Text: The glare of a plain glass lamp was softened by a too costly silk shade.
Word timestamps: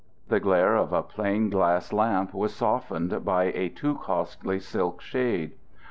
The 0.29 0.39
glare 0.39 0.75
of 0.77 0.93
a 0.93 1.03
plain 1.03 1.51
glass 1.51 1.93
lamp 1.93 2.33
was 2.33 2.55
softened 2.55 3.23
by 3.23 3.51
a 3.53 3.69
too 3.69 3.99
costly 4.01 4.57
silk 4.59 4.99
shade. 4.99 5.51